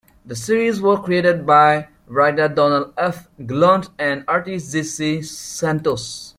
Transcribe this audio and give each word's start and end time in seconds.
The 0.25 0.35
series 0.35 0.81
was 0.81 1.05
created 1.05 1.45
by 1.45 1.89
writer 2.07 2.47
Donald 2.47 2.91
F. 2.97 3.27
Glut 3.45 3.89
and 3.99 4.23
artist 4.27 4.73
Jesse 4.73 5.21
Santos. 5.21 6.27